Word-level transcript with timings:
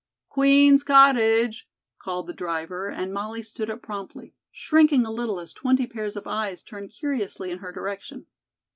"Queen's 0.29 0.81
Cottage," 0.81 1.69
called 1.99 2.25
the 2.25 2.33
driver 2.33 2.89
and 2.89 3.13
Molly 3.13 3.43
stood 3.43 3.69
up 3.69 3.83
promptly, 3.83 4.33
shrinking 4.51 5.05
a 5.05 5.11
little 5.11 5.39
as 5.39 5.53
twenty 5.53 5.85
pairs 5.85 6.15
of 6.15 6.25
eyes 6.25 6.63
turned 6.63 6.89
curiously 6.89 7.51
in 7.51 7.59
her 7.59 7.71
direction. 7.71 8.25